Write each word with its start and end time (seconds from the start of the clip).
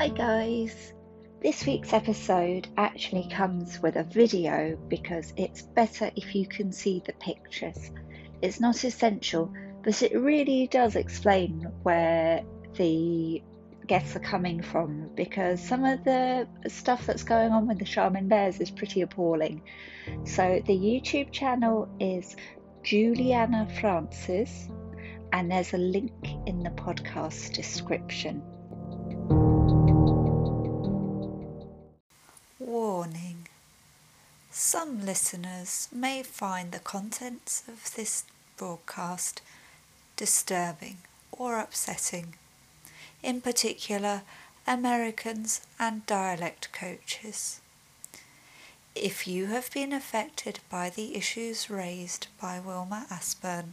Hi 0.00 0.08
guys! 0.08 0.94
This 1.42 1.66
week's 1.66 1.92
episode 1.92 2.68
actually 2.78 3.28
comes 3.30 3.82
with 3.82 3.96
a 3.96 4.04
video 4.04 4.78
because 4.88 5.34
it's 5.36 5.60
better 5.60 6.10
if 6.16 6.34
you 6.34 6.46
can 6.46 6.72
see 6.72 7.02
the 7.04 7.12
pictures. 7.12 7.90
It's 8.40 8.60
not 8.60 8.82
essential, 8.82 9.52
but 9.82 10.00
it 10.00 10.18
really 10.18 10.68
does 10.68 10.96
explain 10.96 11.70
where 11.82 12.42
the 12.78 13.42
guests 13.86 14.16
are 14.16 14.20
coming 14.20 14.62
from 14.62 15.10
because 15.16 15.62
some 15.62 15.84
of 15.84 16.02
the 16.02 16.48
stuff 16.66 17.04
that's 17.04 17.22
going 17.22 17.52
on 17.52 17.68
with 17.68 17.78
the 17.78 17.84
Charmin 17.84 18.26
Bears 18.26 18.58
is 18.58 18.70
pretty 18.70 19.02
appalling. 19.02 19.60
So, 20.24 20.62
the 20.64 20.78
YouTube 20.78 21.30
channel 21.30 21.90
is 22.00 22.36
Juliana 22.82 23.68
Francis, 23.78 24.66
and 25.34 25.50
there's 25.50 25.74
a 25.74 25.76
link 25.76 26.26
in 26.46 26.62
the 26.62 26.70
podcast 26.70 27.52
description. 27.52 28.42
Some 34.76 35.04
listeners 35.04 35.88
may 35.90 36.22
find 36.22 36.70
the 36.70 36.78
contents 36.78 37.64
of 37.66 37.92
this 37.96 38.22
broadcast 38.56 39.42
disturbing 40.14 40.98
or 41.32 41.58
upsetting, 41.58 42.34
in 43.20 43.40
particular, 43.40 44.22
Americans 44.68 45.62
and 45.80 46.06
dialect 46.06 46.72
coaches. 46.72 47.60
If 48.94 49.26
you 49.26 49.46
have 49.46 49.72
been 49.72 49.92
affected 49.92 50.60
by 50.70 50.88
the 50.88 51.16
issues 51.16 51.68
raised 51.68 52.28
by 52.40 52.60
Wilma 52.60 53.06
Assburn, 53.10 53.72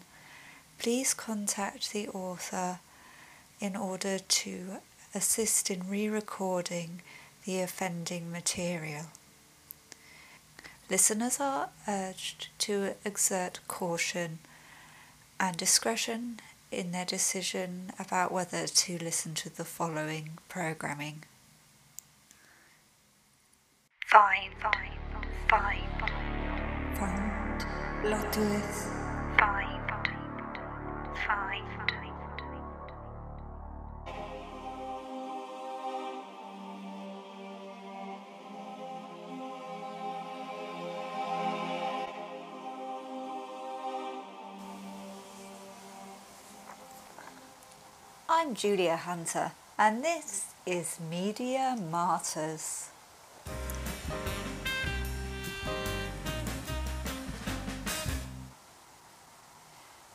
please 0.79 1.13
contact 1.13 1.93
the 1.93 2.07
author 2.07 2.79
in 3.59 3.75
order 3.75 4.17
to 4.17 4.77
assist 5.13 5.69
in 5.69 5.87
re 5.87 6.07
recording 6.07 7.03
the 7.45 7.61
offending 7.61 8.31
material. 8.31 9.11
Listeners 10.89 11.41
are 11.41 11.69
urged 11.85 12.47
to 12.59 12.95
exert 13.03 13.59
caution 13.67 14.39
and 15.37 15.57
discretion 15.57 16.39
in 16.71 16.91
their 16.91 17.03
decision 17.03 17.91
about 17.99 18.31
whether 18.31 18.67
to 18.67 18.97
listen 18.97 19.33
to 19.33 19.49
the 19.49 19.65
following 19.65 20.37
programming. 20.47 21.23
Find, 24.05 24.53
find, 24.61 24.99
find, 25.49 25.83
find, 26.97 27.65
Lotus, 28.05 28.87
I'm 48.39 48.53
Julia 48.53 48.97
Hunter, 48.97 49.53
and 49.79 50.03
this 50.03 50.53
is 50.63 50.99
Media 51.09 51.75
Martyrs. 51.89 52.89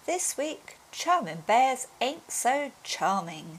This 0.06 0.38
week, 0.38 0.76
Charmin 0.92 1.38
Bears 1.48 1.88
ain't 2.00 2.30
so 2.30 2.70
charming. 2.84 3.58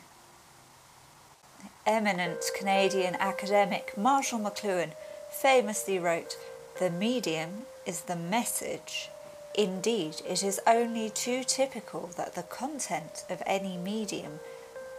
Eminent 1.85 2.39
Canadian 2.57 3.15
academic 3.15 3.97
Marshall 3.97 4.39
McLuhan 4.39 4.93
famously 5.29 5.99
wrote, 5.99 6.37
The 6.79 6.89
medium 6.89 7.63
is 7.85 8.03
the 8.03 8.15
message. 8.15 9.09
Indeed, 9.55 10.21
it 10.27 10.41
is 10.41 10.59
only 10.65 11.11
too 11.11 11.43
typical 11.43 12.09
that 12.17 12.33
the 12.33 12.41
content 12.41 13.23
of 13.29 13.43
any 13.45 13.77
medium 13.77 14.39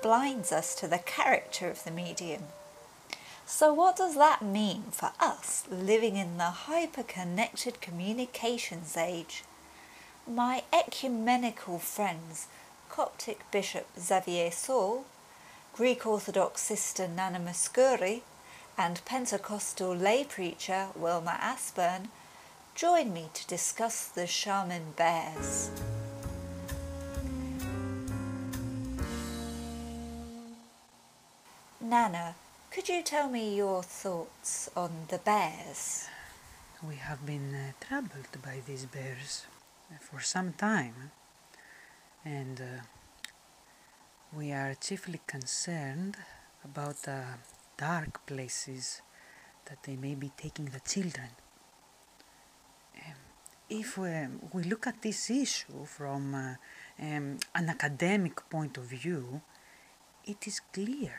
blinds 0.04 0.52
us 0.52 0.74
to 0.74 0.86
the 0.86 0.98
character 0.98 1.70
of 1.70 1.82
the 1.84 1.90
medium. 1.90 2.42
So, 3.46 3.72
what 3.72 3.96
does 3.96 4.16
that 4.16 4.42
mean 4.42 4.82
for 4.90 5.12
us 5.18 5.64
living 5.70 6.16
in 6.16 6.36
the 6.36 6.52
hyper-connected 6.68 7.80
communications 7.80 8.98
age? 8.98 9.44
My 10.28 10.64
ecumenical 10.74 11.78
friends, 11.78 12.48
Coptic 12.90 13.50
Bishop 13.50 13.86
Xavier 13.98 14.50
Saul, 14.50 15.06
Greek 15.72 16.06
Orthodox 16.06 16.60
Sister 16.60 17.08
Nana 17.08 17.40
Mouskouri, 17.40 18.20
and 18.76 19.02
Pentecostal 19.06 19.96
lay 19.96 20.22
preacher 20.24 20.88
Wilma 20.94 21.38
Assburn, 21.40 22.08
join 22.74 23.10
me 23.14 23.30
to 23.32 23.46
discuss 23.46 24.06
the 24.06 24.26
Charmin 24.26 24.92
Bears. 24.96 25.70
Nana, 31.94 32.34
could 32.72 32.88
you 32.88 33.04
tell 33.04 33.28
me 33.28 33.54
your 33.54 33.84
thoughts 33.84 34.68
on 34.76 34.90
the 35.06 35.18
bears? 35.18 36.08
We 36.82 36.96
have 36.96 37.24
been 37.24 37.54
uh, 37.54 37.70
troubled 37.86 38.34
by 38.42 38.62
these 38.66 38.84
bears 38.86 39.46
for 40.00 40.20
some 40.20 40.54
time, 40.54 41.12
and 42.24 42.60
uh, 42.60 42.82
we 44.36 44.50
are 44.50 44.74
chiefly 44.74 45.20
concerned 45.28 46.16
about 46.64 46.96
the 47.04 47.22
dark 47.76 48.26
places 48.26 49.00
that 49.66 49.84
they 49.84 49.94
may 49.94 50.16
be 50.16 50.32
taking 50.36 50.64
the 50.64 50.80
children. 50.80 51.30
Um, 53.06 53.20
if 53.70 53.96
we, 53.96 54.10
we 54.52 54.64
look 54.64 54.88
at 54.88 55.00
this 55.00 55.30
issue 55.30 55.84
from 55.84 56.34
uh, 56.34 56.54
um, 56.98 57.38
an 57.54 57.68
academic 57.68 58.50
point 58.50 58.78
of 58.78 58.86
view, 58.86 59.42
it 60.26 60.44
is 60.48 60.58
clear 60.72 61.14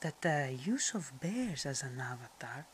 that 0.00 0.22
the 0.22 0.56
use 0.64 0.94
of 0.94 1.12
bears 1.20 1.66
as 1.66 1.82
an 1.82 2.00
avatar 2.00 2.66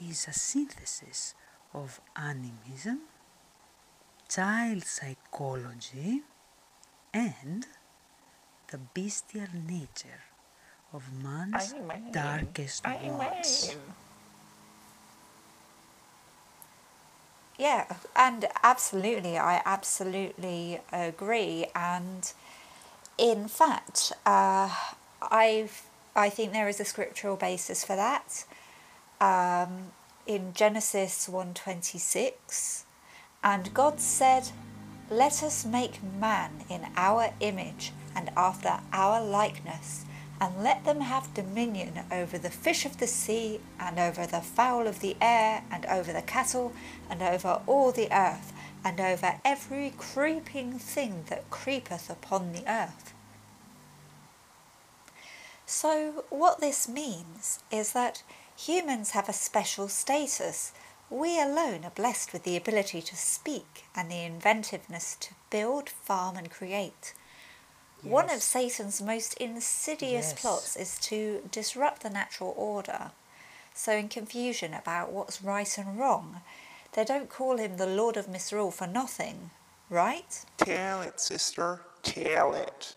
is 0.00 0.26
a 0.28 0.32
synthesis 0.32 1.34
of 1.74 2.00
animism, 2.16 3.00
child 4.28 4.84
psychology, 4.84 6.22
and 7.12 7.66
the 8.70 8.78
bestial 8.78 9.48
nature 9.66 10.22
of 10.92 11.04
man's 11.22 11.74
darkest 12.12 12.84
wants. 12.86 13.76
Yeah, 17.58 17.84
and 18.16 18.46
absolutely, 18.62 19.36
I 19.36 19.60
absolutely 19.66 20.80
agree. 20.92 21.66
And 21.74 22.32
in 23.18 23.48
fact, 23.48 24.12
uh, 24.24 24.74
I've 25.20 25.82
I 26.14 26.28
think 26.28 26.52
there 26.52 26.68
is 26.68 26.80
a 26.80 26.84
scriptural 26.84 27.36
basis 27.36 27.84
for 27.84 27.94
that. 27.94 28.44
Um, 29.20 29.92
in 30.26 30.52
Genesis 30.52 31.28
1:26, 31.28 32.84
and 33.42 33.72
God 33.74 34.00
said, 34.00 34.50
"Let 35.08 35.42
us 35.42 35.64
make 35.64 36.02
man 36.02 36.64
in 36.68 36.92
our 36.96 37.32
image 37.40 37.92
and 38.14 38.30
after 38.36 38.80
our 38.92 39.20
likeness, 39.20 40.04
and 40.40 40.64
let 40.64 40.84
them 40.84 41.02
have 41.02 41.34
dominion 41.34 42.06
over 42.10 42.38
the 42.38 42.50
fish 42.50 42.84
of 42.84 42.98
the 42.98 43.06
sea, 43.06 43.60
and 43.78 43.98
over 43.98 44.26
the 44.26 44.40
fowl 44.40 44.86
of 44.88 45.00
the 45.00 45.16
air, 45.20 45.62
and 45.70 45.86
over 45.86 46.12
the 46.12 46.22
cattle, 46.22 46.72
and 47.08 47.22
over 47.22 47.62
all 47.66 47.92
the 47.92 48.10
earth, 48.12 48.52
and 48.84 49.00
over 49.00 49.40
every 49.44 49.90
creeping 49.96 50.78
thing 50.78 51.24
that 51.28 51.50
creepeth 51.50 52.10
upon 52.10 52.52
the 52.52 52.66
earth." 52.68 53.14
So, 55.72 56.24
what 56.30 56.60
this 56.60 56.88
means 56.88 57.60
is 57.70 57.92
that 57.92 58.24
humans 58.56 59.10
have 59.10 59.28
a 59.28 59.32
special 59.32 59.86
status. 59.86 60.72
We 61.08 61.40
alone 61.40 61.84
are 61.84 61.92
blessed 61.92 62.32
with 62.32 62.42
the 62.42 62.56
ability 62.56 63.00
to 63.02 63.16
speak 63.16 63.84
and 63.94 64.10
the 64.10 64.24
inventiveness 64.24 65.16
to 65.20 65.34
build, 65.48 65.88
farm, 65.88 66.36
and 66.36 66.50
create. 66.50 67.14
Yes. 68.02 68.12
One 68.12 68.30
of 68.30 68.42
Satan's 68.42 69.00
most 69.00 69.34
insidious 69.34 70.32
yes. 70.32 70.40
plots 70.40 70.76
is 70.76 70.98
to 71.02 71.48
disrupt 71.52 72.02
the 72.02 72.10
natural 72.10 72.52
order. 72.56 73.12
So, 73.72 73.92
in 73.92 74.08
confusion 74.08 74.74
about 74.74 75.12
what's 75.12 75.40
right 75.40 75.78
and 75.78 75.96
wrong, 75.96 76.40
they 76.94 77.04
don't 77.04 77.30
call 77.30 77.58
him 77.58 77.76
the 77.76 77.86
Lord 77.86 78.16
of 78.16 78.28
Misrule 78.28 78.72
for 78.72 78.88
nothing, 78.88 79.52
right? 79.88 80.44
Tell 80.56 81.00
it, 81.02 81.20
sister. 81.20 81.82
Tell 82.02 82.54
it. 82.54 82.96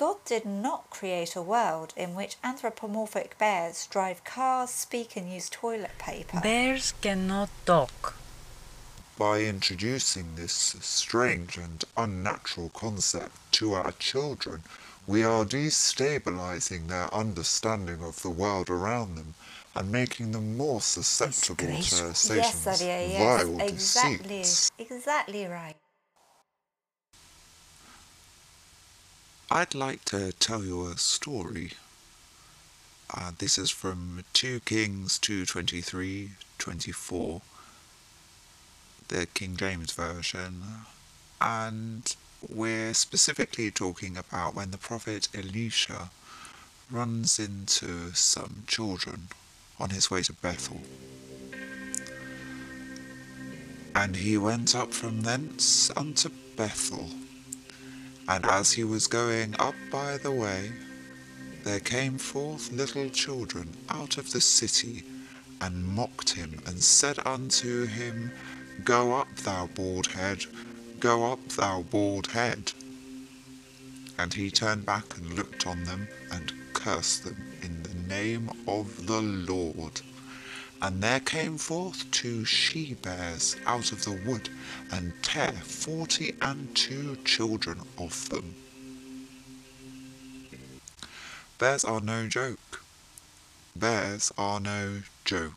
God 0.00 0.24
did 0.24 0.46
not 0.46 0.88
create 0.88 1.36
a 1.36 1.42
world 1.42 1.92
in 1.94 2.14
which 2.14 2.38
anthropomorphic 2.42 3.36
bears 3.36 3.86
drive 3.86 4.24
cars, 4.24 4.70
speak, 4.70 5.14
and 5.14 5.30
use 5.30 5.50
toilet 5.50 5.98
paper. 5.98 6.40
Bears 6.40 6.94
cannot 7.02 7.50
talk. 7.66 8.14
By 9.18 9.42
introducing 9.42 10.36
this 10.36 10.54
strange 10.80 11.58
and 11.58 11.84
unnatural 11.98 12.70
concept 12.70 13.36
to 13.52 13.74
our 13.74 13.92
children, 13.92 14.62
we 15.06 15.22
are 15.22 15.44
destabilizing 15.44 16.88
their 16.88 17.12
understanding 17.12 18.02
of 18.02 18.22
the 18.22 18.30
world 18.30 18.70
around 18.70 19.16
them 19.16 19.34
and 19.74 19.92
making 19.92 20.32
them 20.32 20.56
more 20.56 20.80
susceptible 20.80 21.56
to 21.56 21.76
Disgraceful. 21.76 22.36
Yes, 22.36 22.54
Satan's 22.54 22.78
Xavier, 22.78 23.06
yes, 23.06 23.42
vile 23.42 23.60
exactly, 23.60 24.38
deceits. 24.38 24.70
exactly 24.78 25.44
right. 25.44 25.76
I'd 29.52 29.74
like 29.74 30.04
to 30.04 30.30
tell 30.30 30.62
you 30.62 30.86
a 30.86 30.96
story. 30.96 31.72
Uh, 33.12 33.32
this 33.36 33.58
is 33.58 33.68
from 33.68 34.22
2 34.32 34.60
Kings 34.60 35.18
2.23, 35.18 36.28
24, 36.58 37.42
the 39.08 39.26
King 39.26 39.56
James 39.56 39.90
Version. 39.90 40.62
And 41.40 42.14
we're 42.48 42.94
specifically 42.94 43.72
talking 43.72 44.16
about 44.16 44.54
when 44.54 44.70
the 44.70 44.78
prophet 44.78 45.26
Elisha 45.34 46.10
runs 46.88 47.40
into 47.40 48.12
some 48.12 48.62
children 48.68 49.30
on 49.80 49.90
his 49.90 50.12
way 50.12 50.22
to 50.22 50.32
Bethel. 50.32 50.80
And 53.96 54.14
he 54.14 54.38
went 54.38 54.76
up 54.76 54.94
from 54.94 55.22
thence 55.22 55.90
unto 55.96 56.30
Bethel. 56.54 57.08
And 58.30 58.46
as 58.46 58.70
he 58.70 58.84
was 58.84 59.08
going 59.08 59.56
up 59.58 59.74
by 59.90 60.16
the 60.16 60.30
way, 60.30 60.70
there 61.64 61.80
came 61.80 62.16
forth 62.16 62.70
little 62.70 63.10
children 63.10 63.76
out 63.88 64.18
of 64.18 64.30
the 64.30 64.40
city, 64.40 65.02
and 65.60 65.84
mocked 65.84 66.30
him, 66.34 66.60
and 66.64 66.80
said 66.80 67.18
unto 67.26 67.86
him, 67.86 68.30
Go 68.84 69.14
up, 69.14 69.34
thou 69.38 69.66
bald 69.74 70.06
head, 70.06 70.44
go 71.00 71.32
up, 71.32 71.44
thou 71.48 71.82
bald 71.82 72.28
head. 72.28 72.72
And 74.16 74.32
he 74.32 74.48
turned 74.48 74.86
back 74.86 75.16
and 75.16 75.34
looked 75.34 75.66
on 75.66 75.82
them, 75.82 76.06
and 76.30 76.52
cursed 76.72 77.24
them 77.24 77.52
in 77.62 77.82
the 77.82 78.14
name 78.14 78.48
of 78.68 79.08
the 79.08 79.20
Lord. 79.20 80.02
And 80.82 81.02
there 81.02 81.20
came 81.20 81.58
forth 81.58 82.10
two 82.10 82.44
she 82.44 82.94
bears 82.94 83.56
out 83.66 83.92
of 83.92 84.04
the 84.04 84.12
wood, 84.12 84.48
and 84.90 85.12
tare 85.22 85.52
forty 85.52 86.34
and 86.40 86.74
two 86.74 87.16
children 87.24 87.82
of 87.98 88.28
them. 88.30 88.54
Bears 91.58 91.84
are 91.84 92.00
no 92.00 92.26
joke. 92.26 92.82
Bears 93.76 94.32
are 94.38 94.58
no 94.60 95.02
joke. 95.24 95.52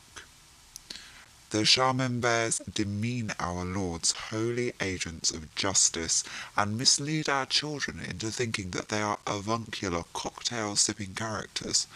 The 1.50 1.64
Charmin 1.64 2.20
bears 2.20 2.60
demean 2.74 3.32
our 3.38 3.64
Lord's 3.64 4.12
holy 4.12 4.72
agents 4.80 5.30
of 5.30 5.54
justice 5.54 6.24
and 6.56 6.76
mislead 6.76 7.28
our 7.28 7.46
children 7.46 8.00
into 8.00 8.30
thinking 8.30 8.72
that 8.72 8.88
they 8.88 9.00
are 9.00 9.20
avuncular 9.26 10.02
cocktail 10.12 10.74
sipping 10.74 11.14
characters. 11.14 11.86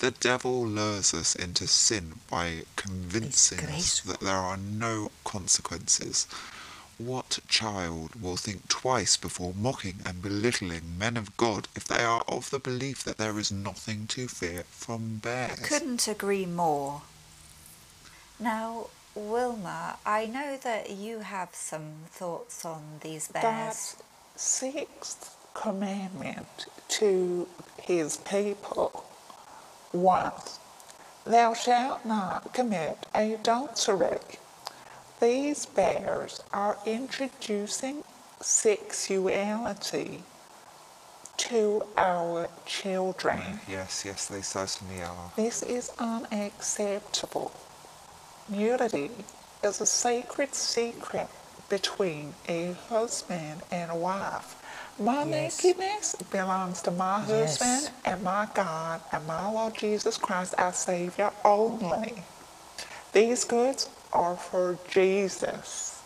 The 0.00 0.10
devil 0.10 0.66
lures 0.66 1.14
us 1.14 1.34
into 1.34 1.66
sin 1.66 2.20
by 2.30 2.62
convincing 2.76 3.60
us 3.60 4.00
that 4.00 4.20
there 4.20 4.36
are 4.36 4.56
no 4.56 5.10
consequences. 5.24 6.26
What 6.98 7.38
child 7.48 8.20
will 8.20 8.36
think 8.36 8.68
twice 8.68 9.16
before 9.16 9.54
mocking 9.54 10.00
and 10.04 10.22
belittling 10.22 10.98
men 10.98 11.16
of 11.16 11.36
God 11.36 11.68
if 11.74 11.84
they 11.84 12.04
are 12.04 12.22
of 12.28 12.50
the 12.50 12.58
belief 12.58 13.02
that 13.04 13.18
there 13.18 13.38
is 13.38 13.50
nothing 13.50 14.06
to 14.08 14.28
fear 14.28 14.64
from 14.70 15.16
bears? 15.16 15.58
I 15.60 15.66
Couldn't 15.66 16.06
agree 16.06 16.46
more. 16.46 17.02
Now, 18.38 18.88
Wilma, 19.14 19.96
I 20.04 20.26
know 20.26 20.56
that 20.56 20.90
you 20.90 21.20
have 21.20 21.54
some 21.54 22.06
thoughts 22.10 22.64
on 22.64 23.00
these 23.00 23.28
bears. 23.28 23.42
God's 23.44 23.96
sixth 24.36 25.36
commandment 25.54 26.66
to 26.88 27.48
his 27.80 28.16
people 28.18 29.04
was, 29.94 30.58
Thou 31.24 31.54
shalt 31.54 32.04
not 32.04 32.52
commit 32.52 33.06
adultery. 33.14 34.18
These 35.20 35.66
bears 35.66 36.42
are 36.52 36.76
introducing 36.84 38.04
sexuality 38.40 40.22
to 41.36 41.84
our 41.96 42.48
children. 42.66 43.60
Yes, 43.68 44.04
yes, 44.04 44.26
they 44.26 44.42
certainly 44.42 45.02
are. 45.02 45.32
This 45.36 45.62
is 45.62 45.90
unacceptable. 45.98 47.52
Nudity 48.48 49.10
is 49.62 49.80
a 49.80 49.86
sacred 49.86 50.54
secret 50.54 51.28
between 51.70 52.34
a 52.48 52.72
husband 52.88 53.62
and 53.70 53.90
a 53.90 53.96
wife. 53.96 54.56
My 54.98 55.24
Yes. 55.24 55.58
nakedness 55.64 56.14
belongs 56.30 56.80
to 56.82 56.90
my 56.92 57.18
Yes. 57.26 57.58
husband 57.58 57.90
and 58.04 58.22
my 58.22 58.46
God 58.54 59.00
and 59.10 59.26
my 59.26 59.50
Lord 59.50 59.74
Jesus 59.74 60.16
Christ, 60.16 60.54
our 60.56 60.72
Savior 60.72 61.32
only. 61.44 62.22
These 63.12 63.44
goods 63.44 63.88
are 64.12 64.36
for 64.36 64.78
Jesus. 64.88 65.96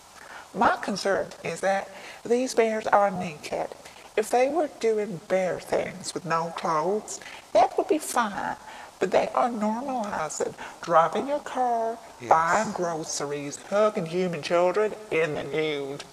My 0.54 0.76
concern 0.76 1.28
is 1.44 1.60
that 1.60 1.90
these 2.24 2.54
bears 2.54 2.86
are 2.86 3.10
naked. 3.10 3.68
If 4.16 4.30
they 4.30 4.48
were 4.48 4.68
doing 4.80 5.20
bear 5.28 5.60
things 5.60 6.14
with 6.14 6.24
no 6.24 6.54
clothes, 6.56 7.20
that 7.52 7.76
would 7.76 7.88
be 7.88 7.98
fine. 7.98 8.56
But 8.98 9.10
they 9.10 9.28
are 9.34 9.50
normalizing 9.50 10.54
driving 10.80 11.28
your 11.28 11.40
car, 11.40 11.98
Yes. 12.20 12.30
buying 12.30 12.72
groceries, 12.72 13.58
hugging 13.68 14.06
human 14.06 14.42
children 14.42 14.94
in 15.10 15.34
the 15.34 15.44
nude. 15.44 16.04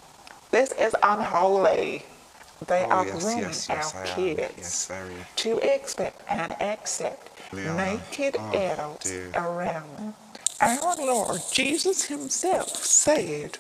This 0.52 0.72
is 0.74 0.94
unholy. 1.02 2.06
They 2.68 2.86
Oh, 2.86 2.90
are 2.92 3.06
yes, 3.06 3.22
grooming 3.22 3.44
yes, 3.44 3.70
yes, 3.70 3.96
our 3.96 4.04
kids 4.04 4.92
to 5.38 5.58
expect 5.60 6.24
and 6.30 6.54
accept 6.62 7.30
naked 7.54 8.36
Oh, 8.40 8.54
adults 8.54 9.12
dear. 9.12 9.32
around 9.36 9.98
them. 9.98 10.16
Our 10.62 10.96
Lord 10.98 11.42
Jesus 11.52 12.06
Himself 12.06 12.70
said, 12.78 13.60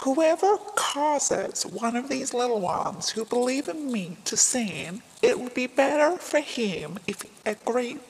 Whoever 0.00 0.58
causes 0.76 1.66
one 1.66 1.96
of 1.96 2.08
these 2.08 2.34
little 2.34 2.60
ones 2.60 3.10
who 3.10 3.24
believe 3.24 3.68
in 3.68 3.92
me 3.92 4.18
to 4.26 4.36
sin, 4.36 5.02
it 5.22 5.40
would 5.40 5.54
be 5.54 5.66
better 5.66 6.18
for 6.18 6.40
him 6.40 6.98
if 7.06 7.24
a 7.46 7.56
great 7.56 8.00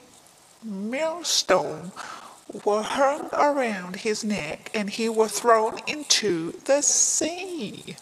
millstone 0.65 1.93
were 2.65 2.83
hung 2.83 3.31
around 3.33 3.97
his 3.97 4.25
neck 4.25 4.71
and 4.75 4.91
he 4.91 5.09
were 5.09 5.29
thrown 5.29 5.79
into 5.87 6.53
the 6.67 6.83
sea. 6.83 7.97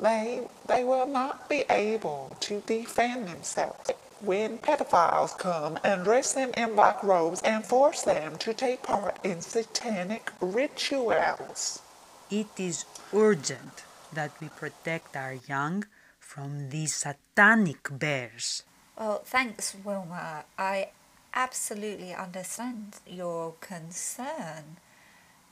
They, 0.00 0.46
they 0.66 0.84
will 0.84 1.06
not 1.06 1.48
be 1.48 1.64
able 1.70 2.36
to 2.40 2.60
defend 2.66 3.28
themselves 3.28 3.90
when 4.20 4.58
pedophiles 4.58 5.36
come 5.38 5.78
and 5.84 6.04
dress 6.04 6.32
them 6.32 6.50
in 6.56 6.74
black 6.74 7.02
robes 7.02 7.42
and 7.42 7.64
force 7.64 8.02
them 8.02 8.36
to 8.38 8.54
take 8.54 8.82
part 8.82 9.18
in 9.24 9.40
satanic 9.40 10.32
rituals. 10.40 11.80
It 12.30 12.48
is 12.58 12.84
urgent 13.14 13.84
that 14.12 14.32
we 14.40 14.48
protect 14.48 15.16
our 15.16 15.34
young 15.48 15.84
from 16.18 16.70
these 16.70 16.94
satanic 16.94 17.88
bears. 17.90 18.62
Well, 18.98 19.22
thanks, 19.24 19.76
Wilma. 19.84 20.44
I 20.58 20.88
absolutely 21.34 22.14
understand 22.14 22.96
your 23.06 23.54
concern. 23.60 24.78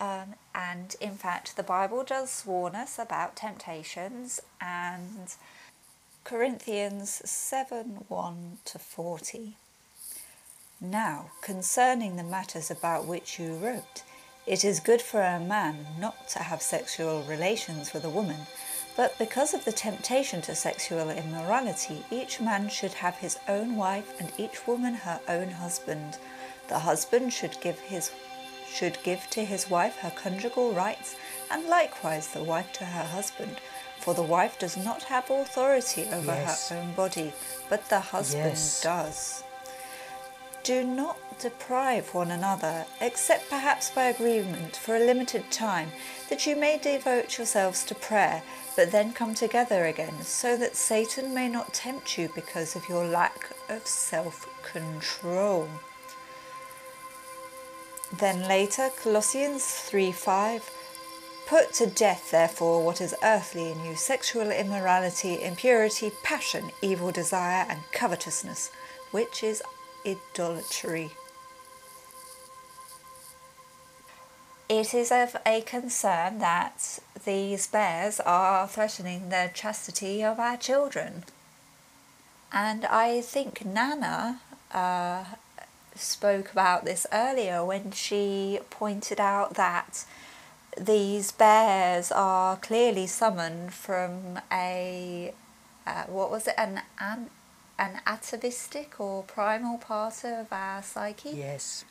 Um, 0.05 0.35
and 0.55 0.97
in 1.01 1.15
fact, 1.15 1.57
the 1.57 1.63
Bible 1.63 2.05
does 2.05 2.43
warn 2.45 2.75
us 2.75 2.99
about 2.99 3.37
temptations, 3.37 4.41
and 4.61 5.35
Corinthians 6.25 7.23
7 7.25 8.05
1 8.09 8.59
to 8.67 8.79
40. 8.79 9.57
Now, 10.81 11.31
concerning 11.41 12.17
the 12.17 12.23
matters 12.23 12.71
about 12.71 13.07
which 13.07 13.39
you 13.39 13.55
wrote, 13.55 14.03
it 14.47 14.63
is 14.63 14.79
good 14.79 15.01
for 15.01 15.23
a 15.23 15.41
man 15.41 15.87
not 15.99 16.29
to 16.31 16.41
have 16.41 16.61
sexual 16.61 17.23
relations 17.23 17.95
with 17.95 18.05
a 18.05 18.11
woman, 18.11 18.47
but 18.97 19.19
because 19.19 19.55
of 19.55 19.65
the 19.65 19.73
temptation 19.73 20.43
to 20.43 20.55
sexual 20.55 21.09
immorality, 21.09 22.05
each 22.11 22.43
man 22.43 22.69
should 22.69 22.93
have 22.93 23.17
his 23.17 23.39
own 23.49 23.77
wife 23.77 24.21
and 24.21 24.31
each 24.37 24.67
woman 24.67 24.95
her 24.95 25.21
own 25.29 25.49
husband. 25.49 26.19
The 26.69 26.81
husband 26.81 27.33
should 27.33 27.59
give 27.63 27.79
his 27.79 28.11
should 28.75 28.99
give 29.05 29.31
to 29.31 29.45
his 29.45 29.71
wife 29.71 29.97
her 29.99 30.11
conjugal 30.11 30.73
rights, 30.73 31.15
and 31.51 31.65
likewise 31.69 32.29
the 32.29 32.43
wife 32.43 32.73
to 32.73 32.85
her 32.85 33.05
husband. 33.05 33.57
For 34.01 34.13
the 34.15 34.23
wife 34.23 34.59
does 34.59 34.77
not 34.77 35.05
have 35.05 35.31
authority 35.31 36.07
over 36.13 36.33
Yes. 36.35 36.69
her 36.69 36.77
own 36.79 36.93
body, 36.93 37.33
but 37.71 37.89
the 37.89 38.01
husband 38.01 38.57
Yes. 38.59 38.81
does. 38.83 39.45
Do 40.65 40.83
not 40.83 41.19
deprive 41.39 42.15
one 42.15 42.31
another, 42.31 42.87
except 43.01 43.51
perhaps 43.51 43.91
by 43.91 44.05
agreement 44.07 44.77
for 44.77 44.97
a 44.97 45.07
limited 45.07 45.51
time, 45.51 45.93
that 46.29 46.47
you 46.47 46.57
may 46.57 46.79
devote 46.79 47.37
yourselves 47.39 47.85
to 47.85 47.95
prayer, 47.95 48.43
but 48.75 48.91
then 48.91 49.13
come 49.13 49.35
together 49.35 49.85
again, 49.85 50.23
so 50.25 50.57
that 50.57 50.75
Satan 50.75 51.33
may 51.35 51.49
not 51.49 51.75
tempt 51.75 52.17
you 52.19 52.29
because 52.35 52.75
of 52.77 52.89
your 52.89 53.05
lack 53.07 53.51
of 53.69 53.87
self 53.87 54.47
control. 54.63 55.69
Then 58.19 58.47
later, 58.47 58.91
Colossians 59.03 59.65
3 59.65 60.13
5. 60.13 60.71
Put 61.47 61.73
to 61.75 61.87
death, 61.87 62.31
therefore, 62.31 62.85
what 62.85 63.01
is 63.01 63.15
earthly 63.23 63.71
in 63.71 63.85
you 63.85 63.97
sexual 63.97 64.51
immorality, 64.51 65.43
impurity, 65.43 66.13
passion, 66.23 66.71
evil 66.81 67.11
desire, 67.11 67.67
and 67.69 67.81
covetousness, 67.93 68.71
which 69.11 69.43
is 69.43 69.63
idolatry. 70.07 71.11
It 74.69 74.95
is 74.95 75.11
of 75.11 75.37
a 75.45 75.61
concern 75.63 76.39
that 76.39 77.01
these 77.25 77.67
bears 77.67 78.21
are 78.21 78.67
threatening 78.69 79.29
the 79.29 79.51
chastity 79.53 80.23
of 80.23 80.39
our 80.39 80.57
children. 80.57 81.25
And 82.53 82.85
I 82.87 83.21
think 83.21 83.65
Nana 83.65 84.41
uh, 84.73 85.25
spoke 85.95 86.51
about 86.53 86.85
this 86.85 87.07
earlier 87.13 87.65
when 87.65 87.91
she 87.91 88.59
pointed 88.71 89.21
out 89.21 89.55
that 89.55 90.05
these 90.79 91.31
bears 91.31 92.11
are 92.11 92.57
clearly 92.57 93.07
summoned 93.07 93.73
from 93.73 94.41
a 94.51 95.33
uh, 95.87 96.05
what 96.05 96.31
was 96.31 96.49
it 96.49 96.55
an 96.59 96.81
an 96.99 97.31
an 97.79 98.01
atavistic 98.07 99.01
or 99.01 99.23
primal 99.25 99.79
part 99.79 100.25
of 100.25 100.53
our 100.53 100.83
psyche. 100.83 101.31
Yes. 101.31 101.85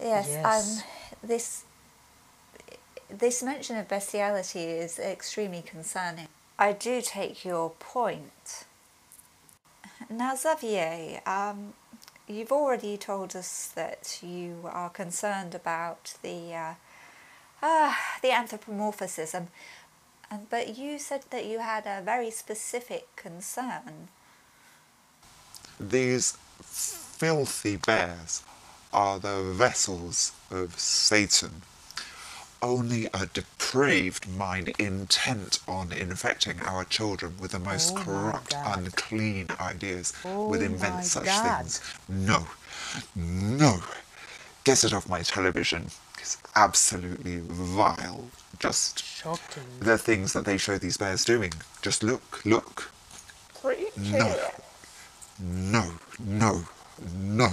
Yes, 0.00 0.28
Yes. 0.28 0.44
um, 0.44 0.84
this 1.22 1.64
this 3.10 3.42
mention 3.42 3.76
of 3.76 3.88
bestiality 3.88 4.60
is 4.64 4.98
extremely 4.98 5.62
concerning. 5.62 6.28
I 6.58 6.72
do 6.72 7.00
take 7.00 7.44
your 7.44 7.70
point. 7.70 8.64
Now, 10.10 10.34
Xavier, 10.36 11.20
um, 11.26 11.72
you've 12.28 12.52
already 12.52 12.96
told 12.96 13.34
us 13.34 13.70
that 13.74 14.20
you 14.22 14.68
are 14.70 14.90
concerned 14.90 15.54
about 15.54 16.14
the 16.22 16.54
uh, 16.54 16.74
uh, 17.62 17.94
the 18.22 18.30
anthropomorphism, 18.30 19.48
and 20.30 20.48
but 20.50 20.76
you 20.76 20.98
said 20.98 21.24
that 21.30 21.44
you 21.46 21.58
had 21.60 21.86
a 21.86 22.02
very 22.02 22.30
specific 22.30 23.14
concern. 23.16 24.08
These 25.80 26.36
filthy 26.62 27.76
bears 27.76 28.42
are 28.92 29.18
the 29.18 29.42
vessels 29.42 30.32
of 30.50 30.78
Satan. 30.78 31.62
Only 32.60 33.06
a 33.14 33.26
depraved 33.26 34.24
hmm. 34.24 34.38
mind 34.38 34.68
intent 34.78 35.60
on 35.68 35.92
infecting 35.92 36.60
our 36.62 36.84
children 36.84 37.34
with 37.40 37.52
the 37.52 37.58
most 37.58 37.94
Oh 37.96 38.02
corrupt, 38.02 38.54
unclean 38.56 39.46
ideas 39.60 40.12
Oh 40.24 40.48
would 40.48 40.62
invent 40.62 41.04
such 41.04 41.26
God. 41.26 41.60
things. 41.66 41.80
No, 42.08 42.46
no. 43.14 43.78
Get 44.64 44.84
it 44.84 44.92
off 44.92 45.08
my 45.08 45.22
television. 45.22 45.86
It's 46.18 46.36
absolutely 46.56 47.40
vile. 47.44 48.26
Just 48.58 49.04
Shocking. 49.04 49.62
the 49.80 49.96
things 49.96 50.32
that 50.32 50.44
they 50.44 50.58
show 50.58 50.78
these 50.78 50.96
bears 50.96 51.24
doing. 51.24 51.52
Just 51.80 52.02
look, 52.02 52.44
look. 52.44 52.90
Preach 53.62 53.96
No. 53.96 54.26
it. 54.26 54.54
No, 55.38 55.92
no, 56.18 56.64
no. 57.14 57.50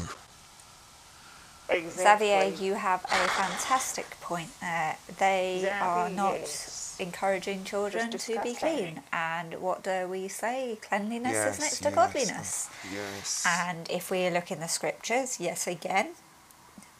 Exactly. 1.70 2.28
Xavier, 2.28 2.66
you 2.66 2.76
have 2.76 3.04
a 3.06 3.28
fantastic 3.28 4.20
point 4.22 4.50
there. 4.62 4.98
They 5.18 5.62
Xavier, 5.62 5.80
are 5.82 6.10
not 6.10 6.34
yes. 6.34 6.96
encouraging 7.00 7.64
children 7.64 8.12
to 8.12 8.40
be 8.42 8.54
clean. 8.54 9.02
And 9.12 9.56
what 9.56 9.84
do 9.84 10.08
we 10.08 10.28
say? 10.28 10.78
Cleanliness 10.82 11.34
Yes, 11.34 11.56
is 11.56 11.60
next 11.60 11.78
to 11.80 11.90
yes, 11.90 11.96
godliness. 11.96 12.70
Yes. 12.94 13.46
And 13.48 13.90
if 13.90 14.12
we 14.12 14.30
look 14.30 14.52
in 14.52 14.60
the 14.60 14.68
scriptures, 14.68 15.40
yes 15.40 15.66
again, 15.68 16.10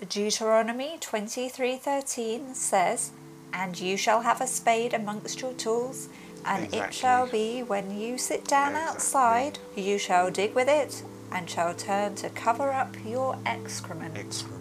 Deuteronomy 0.10 0.98
23:13 1.00 2.56
says, 2.56 3.12
"And 3.54 3.80
you 3.80 3.96
shall 3.98 4.22
have 4.22 4.42
a 4.42 4.48
spade 4.48 4.94
amongst 4.94 5.42
your 5.42 5.54
tools, 5.54 6.10
and 6.44 6.74
it 6.74 6.94
shall 6.94 7.28
be 7.28 7.64
when 7.64 7.98
you 7.98 8.18
sit 8.18 8.46
down 8.46 8.72
Exactly. 8.72 8.96
outside, 8.96 9.60
you 9.76 9.98
shall 9.98 10.30
dig 10.32 10.54
with 10.54 10.68
it, 10.68 11.04
and 11.32 11.50
shall 11.50 11.74
turn 11.74 12.16
to 12.16 12.30
cover 12.30 12.74
up 12.74 12.96
your 13.06 13.38
excrement." 13.46 14.18
Excrement. 14.18 14.55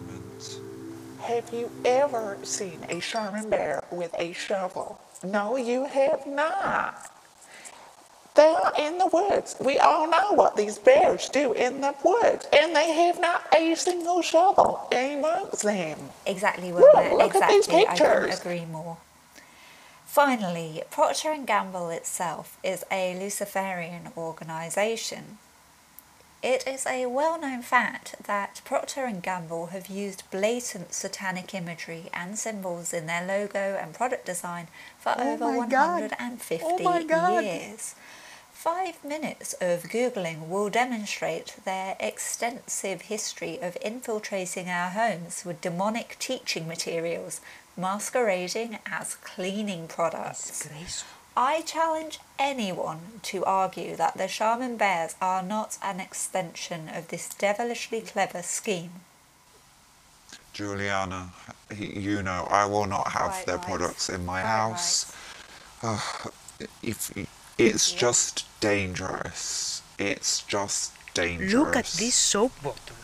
Have 1.27 1.51
you 1.51 1.71
ever 1.83 2.37
seen 2.43 2.85
a 2.87 2.99
Charmin 2.99 3.49
bear 3.49 3.83
with 3.89 4.13
a 4.19 4.31
shovel? 4.33 5.01
No, 5.23 5.57
you 5.57 5.85
have 5.85 6.27
not. 6.27 7.09
They're 8.35 8.71
in 8.77 8.99
the 8.99 9.07
woods. 9.07 9.55
We 9.59 9.79
all 9.79 10.07
know 10.07 10.33
what 10.33 10.55
these 10.55 10.77
bears 10.77 11.27
do 11.29 11.53
in 11.53 11.81
the 11.81 11.95
woods, 12.03 12.47
and 12.53 12.75
they 12.75 12.91
have 12.91 13.19
not 13.19 13.43
a 13.57 13.73
single 13.73 14.21
shovel 14.21 14.87
amongst 14.91 15.63
them. 15.63 15.97
Exactly, 16.27 16.71
Look, 16.71 16.93
look 16.93 17.33
at 17.33 17.49
these 17.49 17.65
exactly. 17.65 17.87
I 17.87 17.97
couldn't 17.97 18.39
agree 18.39 18.65
more. 18.65 18.97
Finally, 20.05 20.83
Procter 20.91 21.31
and 21.31 21.47
Gamble 21.47 21.89
itself 21.89 22.59
is 22.63 22.85
a 22.91 23.19
Luciferian 23.19 24.09
organisation. 24.15 25.39
It 26.43 26.67
is 26.67 26.85
a 26.85 27.07
well-known 27.07 27.63
fact 27.63 28.15
that 28.23 28.61
Procter 28.65 29.05
and 29.05 29.23
Gamble 29.23 29.67
have 29.67 29.87
used 29.87 30.23
blatant 30.29 30.93
satanic 30.93 31.55
imagery 31.55 32.09
and 32.13 32.37
symbols 32.37 32.93
in 32.93 33.07
their 33.07 33.25
logo 33.25 33.77
and 33.81 33.93
product 33.95 34.25
design 34.27 34.67
for 34.99 35.15
Oh 35.17 35.33
over 35.33 35.45
my 35.45 35.67
God. 35.67 36.01
150 36.11 36.65
Oh 36.69 37.39
years. 37.41 37.95
Five 38.51 39.03
minutes 39.03 39.53
of 39.61 39.83
Googling 39.83 40.47
will 40.47 40.69
demonstrate 40.69 41.55
their 41.65 41.95
extensive 41.99 43.03
history 43.03 43.59
of 43.61 43.77
infiltrating 43.81 44.69
our 44.69 44.89
homes 44.89 45.43
with 45.45 45.61
demonic 45.61 46.17
teaching 46.19 46.67
materials 46.67 47.41
masquerading 47.77 48.79
as 48.85 49.15
cleaning 49.15 49.87
products. 49.87 50.67
Disgraceful. 51.35 51.43
I 51.43 51.61
challenge 51.61 52.19
anyone 52.39 52.99
to 53.23 53.43
argue 53.45 53.95
that 53.95 54.17
the 54.17 54.27
Charmin 54.27 54.77
Bears 54.77 55.15
are 55.21 55.43
not 55.43 55.77
an 55.81 55.99
extension 55.99 56.89
of 56.89 57.07
this 57.09 57.29
devilishly 57.29 58.01
clever 58.01 58.41
scheme. 58.41 58.91
Julianna, 60.53 61.29
you 61.77 62.23
know 62.23 62.47
I 62.49 62.65
will 62.65 62.85
not 62.85 63.09
have 63.11 63.31
Quite 63.31 63.45
their 63.45 63.57
right. 63.57 63.65
products 63.67 64.09
in 64.09 64.25
my 64.25 64.41
Quite 64.41 64.49
house. 64.49 65.15
Uh, 65.83 65.99
if 66.81 67.11
it's 67.57 67.91
Yeah. 67.93 67.99
just 67.99 68.45
dangerous. 68.61 69.81
It's 69.97 70.41
just 70.41 70.91
dangerous. 71.13 71.53
Look 71.53 71.75
at 71.75 71.85
this 71.85 72.15
soap 72.15 72.51
bottle. 72.63 72.95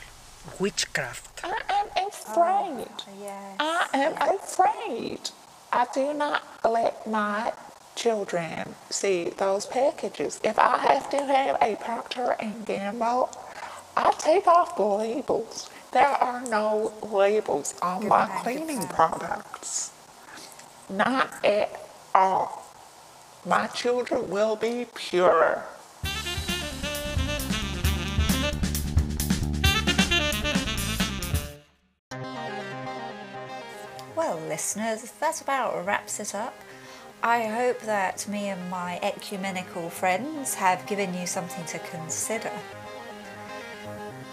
Witchcraft. 0.59 1.41
I 1.43 1.61
am 1.69 2.07
afraid. 2.07 2.87
Yes. 3.19 3.55
I 3.59 3.87
am 3.93 4.13
afraid. 4.17 5.29
I 5.71 5.87
do 5.93 6.13
not 6.13 6.41
let 6.63 7.05
my 7.07 7.53
children 7.95 8.75
see 8.89 9.29
those 9.29 9.65
packages. 9.65 10.39
If 10.43 10.57
I 10.57 10.77
have 10.77 11.09
to 11.11 11.17
have 11.17 11.57
a 11.61 11.75
Procter 11.75 12.35
and 12.39 12.65
Gamble, 12.65 13.29
I 13.95 14.11
take 14.17 14.47
off 14.47 14.75
the 14.75 14.83
labels. 14.83 15.69
There 15.91 16.07
are 16.07 16.41
no 16.47 16.93
labels 17.03 17.75
on 17.81 18.07
my 18.07 18.27
cleaning 18.43 18.87
products. 18.87 19.91
Not 20.89 21.29
at 21.43 21.85
all. 22.15 22.65
My 23.45 23.67
children 23.67 24.29
will 24.29 24.55
be 24.55 24.85
pure. 24.95 25.65
Well, 34.15 34.39
listeners, 34.47 35.11
that 35.19 35.41
about 35.41 35.85
wraps 35.85 36.19
it 36.19 36.35
up. 36.35 36.53
I 37.23 37.43
hope 37.43 37.81
that 37.81 38.27
me 38.27 38.47
and 38.47 38.67
my 38.71 38.99
ecumenical 39.03 39.91
friends 39.91 40.55
have 40.55 40.87
given 40.87 41.13
you 41.13 41.27
something 41.27 41.63
to 41.65 41.77
consider. 41.77 42.51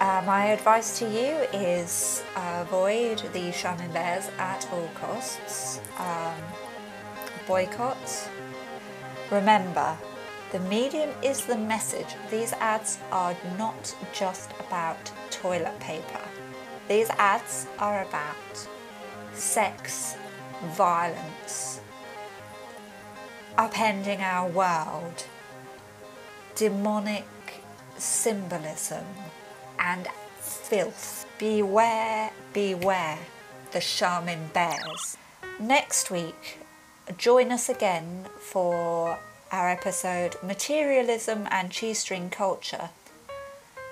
Uh, 0.00 0.23
my 0.25 0.47
advice 0.47 0.99
to 1.00 1.04
you 1.04 1.37
is 1.52 2.23
avoid 2.35 3.18
the 3.35 3.52
Charmin 3.52 3.92
bears 3.92 4.30
at 4.38 4.66
all 4.73 4.88
costs. 4.95 5.83
Um, 5.99 6.40
boycott. 7.47 8.30
Remember, 9.30 9.99
the 10.52 10.61
medium 10.61 11.11
is 11.23 11.45
the 11.45 11.59
message. 11.59 12.14
These 12.30 12.54
ads 12.54 13.00
are 13.12 13.37
not 13.59 13.95
just 14.14 14.50
about 14.61 15.12
toilet 15.30 15.78
paper. 15.78 16.23
These 16.88 17.11
ads 17.18 17.66
are 17.78 18.02
about 18.02 18.68
sex, 19.35 20.16
violence, 20.75 21.83
upending 23.59 24.21
our 24.21 24.49
world, 24.49 25.25
demonic 26.55 27.27
symbolism, 27.97 29.05
and 29.81 30.07
filth. 30.38 31.27
Beware, 31.38 32.31
beware 32.53 33.19
the 33.73 33.81
Charmin 33.81 34.50
bears. 34.55 35.17
Next 35.59 36.09
week, 36.09 36.61
join 37.17 37.50
us 37.50 37.69
again 37.69 38.27
for 38.38 39.19
our 39.50 39.69
episode 39.69 40.37
Materialism 40.41 41.49
and 41.50 41.73
Cheese 41.73 41.99
String 41.99 42.31
Culture, 42.31 42.91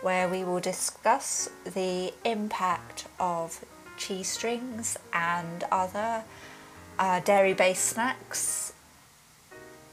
where 0.00 0.28
we 0.28 0.44
will 0.44 0.60
discuss 0.60 1.50
the 1.64 2.14
impact 2.24 3.06
of 3.18 3.64
cheese 3.96 4.28
strings 4.28 4.96
and 5.12 5.64
other 5.72 6.22
uh, 7.00 7.18
dairy 7.20 7.54
based 7.54 7.84
snacks 7.84 8.65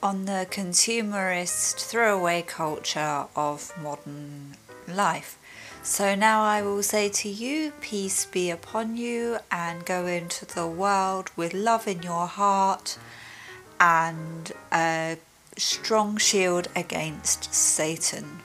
on 0.04 0.26
the 0.26 0.46
consumerist 0.52 1.76
throwaway 1.76 2.42
culture 2.42 3.24
of 3.38 3.72
modern 3.82 4.58
life. 4.86 5.40
So 5.82 6.14
now 6.14 6.44
I 6.44 6.62
will 6.62 6.84
say 6.84 7.08
to 7.08 7.30
you, 7.30 7.72
peace 7.80 8.26
be 8.26 8.50
upon 8.50 8.98
you, 8.98 9.38
and 9.50 9.86
go 9.86 10.06
into 10.06 10.46
the 10.46 10.68
world 10.68 11.32
with 11.38 11.54
love 11.54 11.88
in 11.88 12.04
your 12.04 12.28
heart 12.28 12.98
and 13.80 14.52
a 14.74 15.18
strong 15.58 16.18
shield 16.18 16.68
against 16.76 17.54
Satan. 17.54 18.42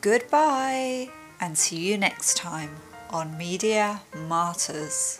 Goodbye, 0.00 1.08
and 1.40 1.58
see 1.58 1.78
you 1.78 1.98
next 1.98 2.36
time 2.36 2.76
on 3.10 3.36
Media 3.36 4.02
Martyrs. 4.14 5.19